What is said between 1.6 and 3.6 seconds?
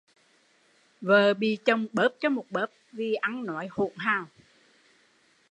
chồng bớp cho một bớp vì ăn